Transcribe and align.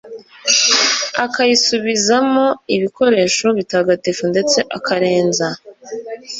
akayisubizamo 1.25 2.45
ibikoresho 2.75 3.45
bitagatifu 3.57 4.23
ndetse 4.31 4.57
akarenza 4.77 5.47